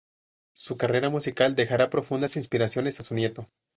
Su 0.55 0.77
carrera 0.77 1.11
musical 1.11 1.53
dejará 1.53 1.91
profundas 1.91 2.35
inspiraciones 2.35 2.99
a 2.99 3.03
su 3.03 3.13
nieto. 3.13 3.47